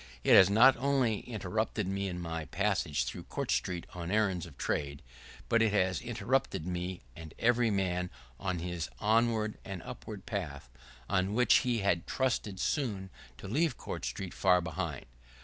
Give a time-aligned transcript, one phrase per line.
[0.23, 4.57] It has not only interrupted me in my passage through Court Street on errands of
[4.57, 5.03] trade,
[5.47, 8.09] but it has interrupted me and every man
[8.39, 10.71] on his onward and upward path,
[11.07, 15.05] on which he had trusted soon to leave Court Street far behind.